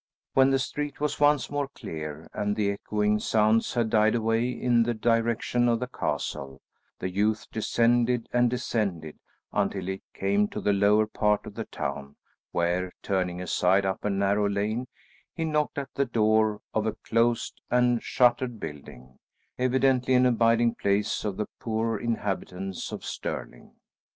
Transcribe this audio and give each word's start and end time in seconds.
[Illustration: 0.35 0.47
"OUT 0.49 0.49
OF 0.49 0.49
THE 0.49 0.55
WAY, 0.55 0.89
FELLOW!"] 0.89 0.97
When 0.97 0.97
the 0.97 0.97
street 0.97 0.99
was 0.99 1.19
once 1.19 1.51
more 1.51 1.67
clear 1.67 2.27
and 2.33 2.55
the 2.55 2.71
echoing 2.71 3.19
sounds 3.19 3.73
had 3.75 3.89
died 3.91 4.15
away 4.15 4.49
in 4.49 4.81
the 4.81 4.93
direction 4.95 5.69
of 5.69 5.79
the 5.79 5.85
castle, 5.85 6.59
the 6.97 7.11
youth 7.11 7.45
descended 7.51 8.27
and 8.33 8.49
descended 8.49 9.19
until 9.51 9.85
he 9.85 10.01
came 10.15 10.47
to 10.47 10.59
the 10.59 10.73
lower 10.73 11.05
part 11.05 11.45
of 11.45 11.53
the 11.53 11.65
town 11.65 12.15
where, 12.51 12.91
turning 13.03 13.39
aside 13.43 13.85
up 13.85 14.03
a 14.03 14.09
narrow 14.09 14.49
lane, 14.49 14.87
he 15.35 15.45
knocked 15.45 15.77
at 15.77 15.93
the 15.93 16.05
door 16.05 16.61
of 16.73 16.87
a 16.87 16.93
closed 16.93 17.61
and 17.69 18.01
shuttered 18.01 18.59
building, 18.59 19.19
evidently 19.59 20.15
an 20.15 20.25
abiding 20.25 20.73
place 20.73 21.23
of 21.23 21.37
the 21.37 21.45
poorer 21.59 21.99
inhabitants 21.99 22.91
of 22.91 23.05
Stirling. 23.05 23.75